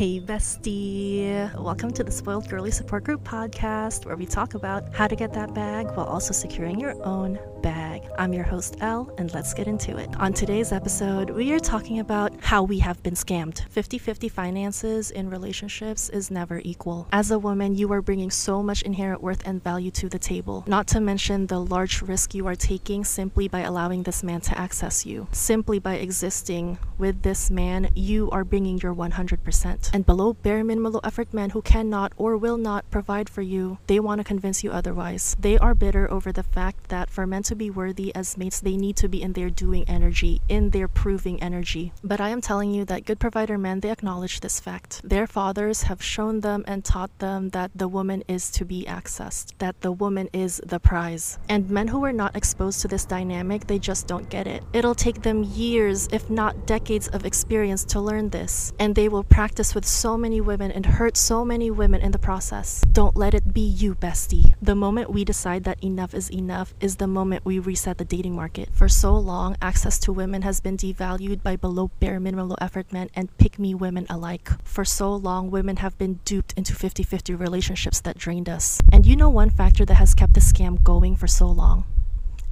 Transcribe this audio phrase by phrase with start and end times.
[0.00, 1.54] Hey, bestie.
[1.62, 5.34] Welcome to the Spoiled Girly Support Group podcast, where we talk about how to get
[5.34, 8.02] that bag while also securing your own bag.
[8.18, 10.08] I'm your host, Elle, and let's get into it.
[10.16, 13.68] On today's episode, we are talking about how we have been scammed.
[13.68, 17.06] 50 50 finances in relationships is never equal.
[17.12, 20.64] As a woman, you are bringing so much inherent worth and value to the table,
[20.66, 24.58] not to mention the large risk you are taking simply by allowing this man to
[24.58, 25.28] access you.
[25.32, 29.89] Simply by existing with this man, you are bringing your 100%.
[29.92, 34.00] And below bare minimum effort men who cannot or will not provide for you, they
[34.00, 35.36] want to convince you otherwise.
[35.38, 38.76] They are bitter over the fact that for men to be worthy as mates, they
[38.76, 41.92] need to be in their doing energy, in their proving energy.
[42.02, 45.00] But I am telling you that good provider men, they acknowledge this fact.
[45.04, 49.52] Their fathers have shown them and taught them that the woman is to be accessed,
[49.58, 51.38] that the woman is the prize.
[51.48, 54.62] And men who are not exposed to this dynamic, they just don't get it.
[54.72, 58.72] It'll take them years, if not decades, of experience to learn this.
[58.78, 62.18] And they will practice with so many women and hurt so many women in the
[62.18, 62.82] process.
[62.92, 64.54] Don't let it be you, bestie.
[64.60, 68.34] The moment we decide that enough is enough is the moment we reset the dating
[68.34, 68.68] market.
[68.72, 72.92] For so long, access to women has been devalued by below bare minimum low effort
[72.92, 74.50] men and pick me women alike.
[74.64, 78.80] For so long, women have been duped into 50 50 relationships that drained us.
[78.92, 81.84] And you know one factor that has kept the scam going for so long?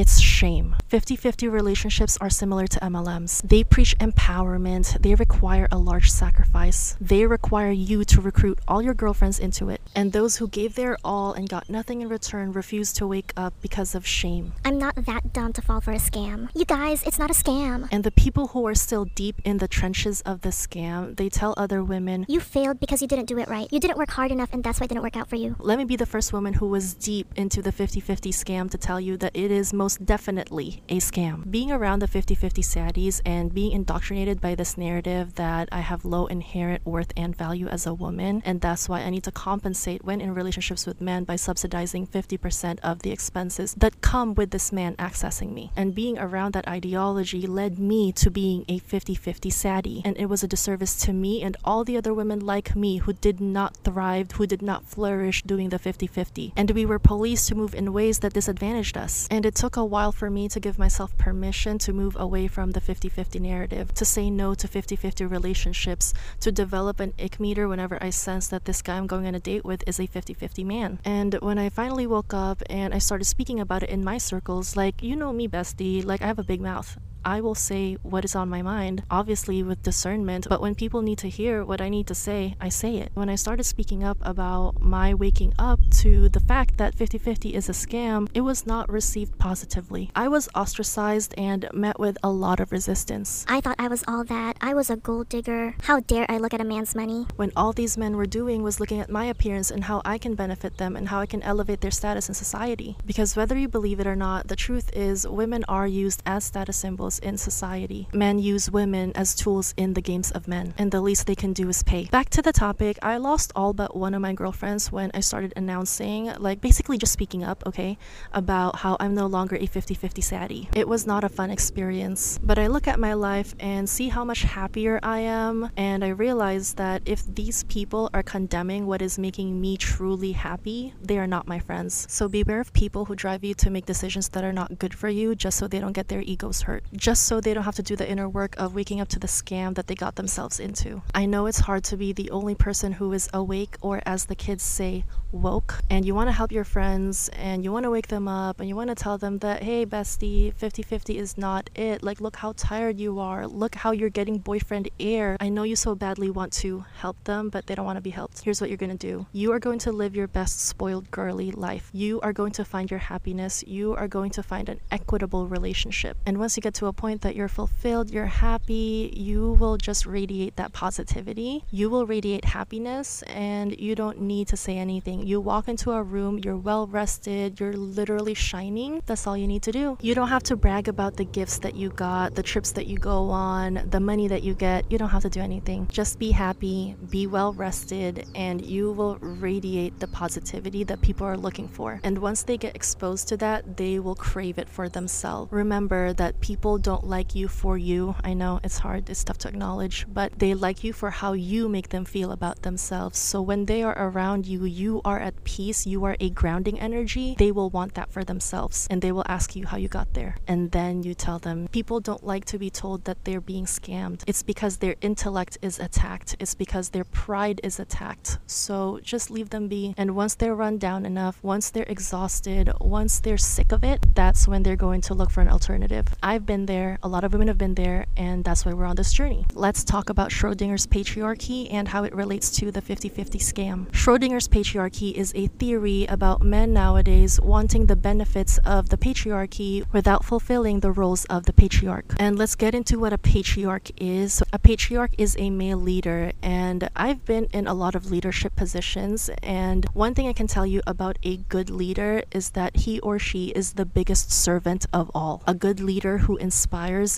[0.00, 0.76] It's shame.
[0.88, 3.42] 50 50 relationships are similar to MLMs.
[3.46, 6.96] They preach empowerment, they require a large sacrifice.
[6.98, 9.82] They require you to recruit all your girlfriends into it.
[9.94, 13.52] And those who gave their all and got nothing in return refuse to wake up
[13.60, 14.54] because of shame.
[14.64, 16.48] I'm not that dumb to fall for a scam.
[16.54, 17.86] You guys, it's not a scam.
[17.92, 21.52] And the people who are still deep in the trenches of the scam, they tell
[21.58, 23.68] other women, You failed because you didn't do it right.
[23.70, 25.56] You didn't work hard enough, and that's why it didn't work out for you.
[25.58, 28.78] Let me be the first woman who was deep into the 50 50 scam to
[28.78, 31.50] tell you that it is most definitely a scam.
[31.50, 36.04] Being around the 50 50 saddies and being indoctrinated by this narrative that I have
[36.04, 40.04] low inherent worth and value as a woman, and that's why I need to compensate
[40.04, 44.72] when in relationships with men by subsidizing 50% of the expenses that come with this
[44.72, 45.72] man accessing me.
[45.76, 50.26] And being around that ideology led me to being a 50 50 saddie, and it
[50.26, 53.76] was a disservice to me and all the other women like me who did not
[53.78, 56.52] thrive, who did not flourish doing the 50 50.
[56.56, 59.26] And we were policed to move in ways that disadvantaged us.
[59.30, 62.72] And it took a while for me to give myself permission to move away from
[62.72, 67.40] the 50 50 narrative, to say no to 50 50 relationships, to develop an ick
[67.40, 70.06] meter whenever I sense that this guy I'm going on a date with is a
[70.06, 70.98] 50 50 man.
[71.04, 74.76] And when I finally woke up and I started speaking about it in my circles,
[74.76, 76.98] like, you know me, bestie, like, I have a big mouth.
[77.24, 81.18] I will say what is on my mind, obviously with discernment, but when people need
[81.18, 83.10] to hear what I need to say, I say it.
[83.14, 87.54] When I started speaking up about my waking up to the fact that 50 50
[87.54, 90.10] is a scam, it was not received positively.
[90.14, 93.44] I was ostracized and met with a lot of resistance.
[93.48, 94.56] I thought I was all that.
[94.60, 95.74] I was a gold digger.
[95.82, 97.26] How dare I look at a man's money?
[97.36, 100.34] When all these men were doing was looking at my appearance and how I can
[100.34, 102.96] benefit them and how I can elevate their status in society.
[103.04, 106.76] Because whether you believe it or not, the truth is women are used as status
[106.76, 108.08] symbols in society.
[108.12, 111.52] Men use women as tools in the games of men, and the least they can
[111.52, 112.04] do is pay.
[112.06, 115.52] Back to the topic, I lost all but one of my girlfriends when I started
[115.56, 117.98] announcing, like basically just speaking up, okay,
[118.32, 120.68] about how I'm no longer a 50 50 saddie.
[120.74, 124.24] It was not a fun experience, but I look at my life and see how
[124.24, 129.18] much happier I am, and I realize that if these people are condemning what is
[129.18, 132.06] making me truly happy, they are not my friends.
[132.10, 135.08] So beware of people who drive you to make decisions that are not good for
[135.08, 136.84] you just so they don't get their egos hurt.
[137.00, 139.26] Just so they don't have to do the inner work of waking up to the
[139.26, 141.00] scam that they got themselves into.
[141.14, 144.34] I know it's hard to be the only person who is awake, or as the
[144.34, 148.08] kids say, woke, and you want to help your friends and you want to wake
[148.08, 151.70] them up and you want to tell them that, hey, bestie, 50 50 is not
[151.74, 152.02] it.
[152.02, 153.46] Like, look how tired you are.
[153.46, 155.38] Look how you're getting boyfriend air.
[155.40, 158.10] I know you so badly want to help them, but they don't want to be
[158.10, 158.40] helped.
[158.40, 161.50] Here's what you're going to do you are going to live your best spoiled girly
[161.50, 161.88] life.
[161.94, 163.64] You are going to find your happiness.
[163.66, 166.18] You are going to find an equitable relationship.
[166.26, 170.06] And once you get to a point that you're fulfilled, you're happy, you will just
[170.06, 171.64] radiate that positivity.
[171.70, 175.26] You will radiate happiness, and you don't need to say anything.
[175.26, 179.02] You walk into a room, you're well rested, you're literally shining.
[179.06, 179.98] That's all you need to do.
[180.00, 182.98] You don't have to brag about the gifts that you got, the trips that you
[182.98, 184.90] go on, the money that you get.
[184.90, 185.88] You don't have to do anything.
[185.90, 191.36] Just be happy, be well rested, and you will radiate the positivity that people are
[191.36, 192.00] looking for.
[192.02, 195.52] And once they get exposed to that, they will crave it for themselves.
[195.52, 198.14] Remember that people don't like you for you.
[198.24, 201.68] I know it's hard, it's tough to acknowledge, but they like you for how you
[201.68, 203.18] make them feel about themselves.
[203.18, 207.34] So when they are around you, you are at peace, you are a grounding energy,
[207.38, 210.36] they will want that for themselves and they will ask you how you got there.
[210.46, 214.22] And then you tell them people don't like to be told that they're being scammed.
[214.26, 218.38] It's because their intellect is attacked, it's because their pride is attacked.
[218.46, 219.94] So just leave them be.
[219.96, 224.46] And once they're run down enough, once they're exhausted, once they're sick of it, that's
[224.48, 226.06] when they're going to look for an alternative.
[226.22, 228.94] I've been there, a lot of women have been there, and that's why we're on
[228.94, 229.44] this journey.
[229.54, 233.90] Let's talk about Schrodinger's patriarchy and how it relates to the 50 50 scam.
[233.90, 240.24] Schrodinger's patriarchy is a theory about men nowadays wanting the benefits of the patriarchy without
[240.24, 242.14] fulfilling the roles of the patriarch.
[242.20, 244.40] And let's get into what a patriarch is.
[244.52, 249.28] A patriarch is a male leader, and I've been in a lot of leadership positions.
[249.42, 253.18] And one thing I can tell you about a good leader is that he or
[253.18, 255.42] she is the biggest servant of all.
[255.48, 256.59] A good leader who inspires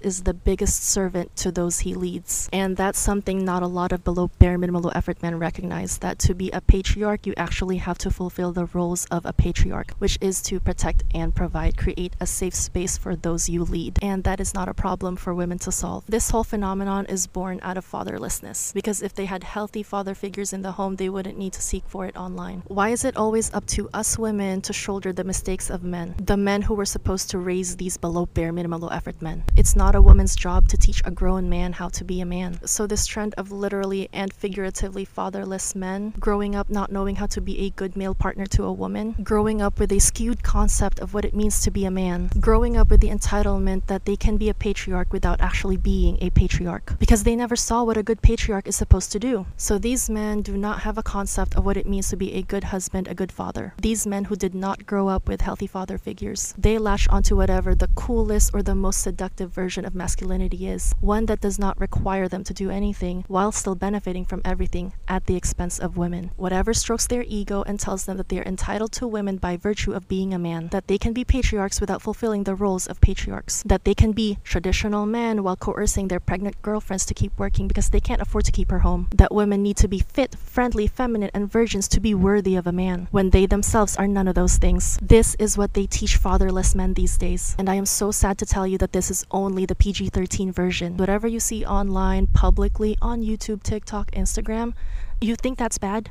[0.03, 2.49] is the biggest servant to those he leads.
[2.53, 6.19] And that's something not a lot of below bare minimum low effort men recognize that
[6.21, 10.19] to be a patriarch, you actually have to fulfill the roles of a patriarch, which
[10.21, 13.99] is to protect and provide, create a safe space for those you lead.
[14.03, 16.05] And that is not a problem for women to solve.
[16.07, 20.53] This whole phenomenon is born out of fatherlessness because if they had healthy father figures
[20.53, 22.63] in the home, they wouldn't need to seek for it online.
[22.67, 26.15] Why is it always up to us women to shoulder the mistakes of men?
[26.19, 29.32] The men who were supposed to raise these below bare minimum low effort men.
[29.57, 32.59] It's not a woman's job to teach a grown man how to be a man.
[32.67, 37.41] So this trend of literally and figuratively fatherless men growing up not knowing how to
[37.41, 41.15] be a good male partner to a woman, growing up with a skewed concept of
[41.15, 44.37] what it means to be a man, growing up with the entitlement that they can
[44.37, 48.21] be a patriarch without actually being a patriarch because they never saw what a good
[48.21, 49.47] patriarch is supposed to do.
[49.57, 52.43] So these men do not have a concept of what it means to be a
[52.43, 53.75] good husband, a good father.
[53.81, 57.75] These men who did not grow up with healthy father figures, they latch onto whatever
[57.75, 62.29] the coolest or the most seductive version of masculinity is, one that does not require
[62.29, 66.31] them to do anything while still benefiting from everything at the expense of women.
[66.37, 69.93] Whatever strokes their ego and tells them that they are entitled to women by virtue
[69.93, 73.63] of being a man, that they can be patriarchs without fulfilling the roles of patriarchs,
[73.65, 77.91] that they can be traditional men while coercing their pregnant girlfriends to keep working because
[77.91, 81.31] they can't afford to keep her home, that women need to be fit, friendly, feminine,
[81.35, 84.59] and virgins to be worthy of a man, when they themselves are none of those
[84.59, 84.99] things.
[85.03, 88.47] This is what they teach fatherless men these days, and I am so sad to
[88.47, 90.97] tell you that this is only the PG 13 version.
[90.97, 94.75] Whatever you see online, publicly, on YouTube, TikTok, Instagram,
[95.21, 96.11] you think that's bad?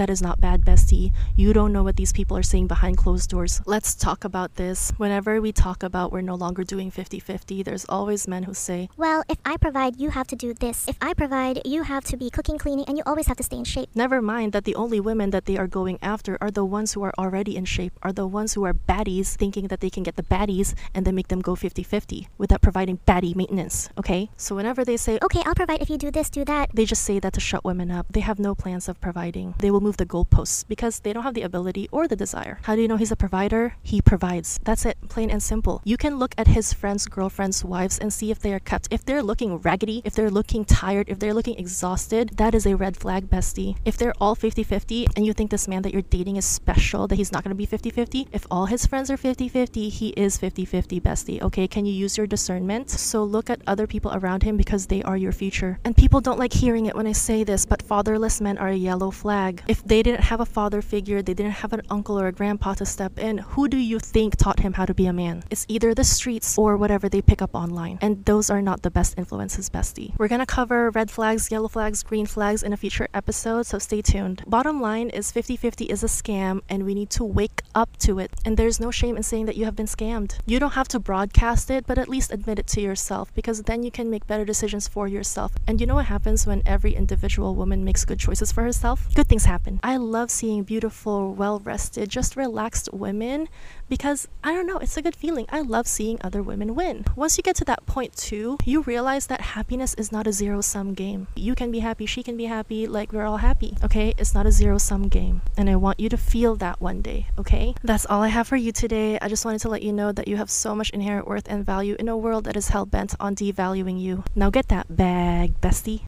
[0.00, 1.12] That is not bad, bestie.
[1.36, 3.60] You don't know what these people are saying behind closed doors.
[3.66, 4.94] Let's talk about this.
[4.96, 8.88] Whenever we talk about we're no longer doing 50 50, there's always men who say,
[8.96, 10.88] Well, if I provide, you have to do this.
[10.88, 13.58] If I provide, you have to be cooking, cleaning, and you always have to stay
[13.58, 13.90] in shape.
[13.94, 17.02] Never mind that the only women that they are going after are the ones who
[17.02, 20.16] are already in shape, are the ones who are baddies, thinking that they can get
[20.16, 24.30] the baddies and then make them go 50 50 without providing baddie maintenance, okay?
[24.38, 26.70] So whenever they say, Okay, I'll provide if you do this, do that.
[26.72, 28.06] they just say that to shut women up.
[28.08, 29.52] They have no plans of providing.
[29.58, 32.58] They will move the goalposts because they don't have the ability or the desire.
[32.62, 33.74] How do you know he's a provider?
[33.82, 34.58] He provides.
[34.64, 35.80] That's it, plain and simple.
[35.84, 38.88] You can look at his friends, girlfriends, wives, and see if they are kept.
[38.90, 42.76] If they're looking raggedy, if they're looking tired, if they're looking exhausted, that is a
[42.76, 43.76] red flag, bestie.
[43.84, 47.06] If they're all 50 50 and you think this man that you're dating is special,
[47.08, 49.88] that he's not going to be 50 50, if all his friends are 50 50,
[49.88, 51.42] he is 50 50, bestie.
[51.42, 52.90] Okay, can you use your discernment?
[52.90, 55.78] So look at other people around him because they are your future.
[55.84, 58.74] And people don't like hearing it when I say this, but fatherless men are a
[58.74, 59.62] yellow flag.
[59.68, 62.74] If they didn't have a father figure, they didn't have an uncle or a grandpa
[62.74, 65.42] to step in, who do you think taught him how to be a man?
[65.50, 67.98] It's either the streets or whatever they pick up online.
[68.02, 70.12] And those are not the best influences, bestie.
[70.18, 74.02] We're gonna cover red flags, yellow flags, green flags in a future episode, so stay
[74.02, 74.42] tuned.
[74.46, 78.18] Bottom line is 50 50 is a scam, and we need to wake up to
[78.18, 78.30] it.
[78.44, 80.38] And there's no shame in saying that you have been scammed.
[80.46, 83.82] You don't have to broadcast it, but at least admit it to yourself because then
[83.82, 85.52] you can make better decisions for yourself.
[85.66, 89.08] And you know what happens when every individual woman makes good choices for herself?
[89.14, 89.80] Good things happen.
[89.82, 93.48] I love seeing beautiful, well rested, just relaxed women
[93.88, 95.46] because I don't know, it's a good feeling.
[95.50, 97.04] I love seeing other women win.
[97.16, 100.60] Once you get to that point too, you realize that happiness is not a zero
[100.60, 101.26] sum game.
[101.34, 104.14] You can be happy, she can be happy, like we're all happy, okay?
[104.16, 105.42] It's not a zero sum game.
[105.56, 107.74] And I want you to feel that one day, okay?
[107.82, 109.18] That's all I have for you today.
[109.20, 111.66] I just wanted to let you know that you have so much inherent worth and
[111.66, 114.24] value in a world that is hell bent on devaluing you.
[114.34, 115.98] Now get that bag, bestie.